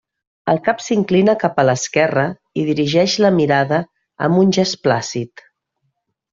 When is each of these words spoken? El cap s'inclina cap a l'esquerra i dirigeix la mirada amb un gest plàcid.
El 0.53 0.59
cap 0.67 0.79
s'inclina 0.85 1.35
cap 1.43 1.61
a 1.63 1.65
l'esquerra 1.71 2.25
i 2.61 2.65
dirigeix 2.71 3.19
la 3.27 3.33
mirada 3.43 3.81
amb 4.29 4.43
un 4.47 4.59
gest 4.61 4.83
plàcid. 4.89 5.49